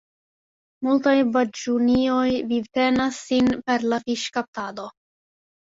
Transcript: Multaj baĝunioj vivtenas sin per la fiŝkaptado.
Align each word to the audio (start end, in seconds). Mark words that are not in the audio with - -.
Multaj 0.87 1.13
baĝunioj 1.35 2.25
vivtenas 2.53 3.21
sin 3.29 3.53
per 3.69 3.89
la 3.93 4.03
fiŝkaptado. 4.09 4.89